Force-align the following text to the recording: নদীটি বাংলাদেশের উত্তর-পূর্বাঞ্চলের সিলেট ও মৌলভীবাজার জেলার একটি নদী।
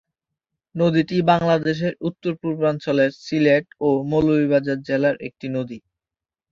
নদীটি 0.75 1.17
বাংলাদেশের 1.31 1.93
উত্তর-পূর্বাঞ্চলের 2.01 3.11
সিলেট 3.23 3.65
ও 3.79 4.09
মৌলভীবাজার 4.09 4.79
জেলার 4.87 5.15
একটি 5.27 5.47
নদী। 5.55 5.77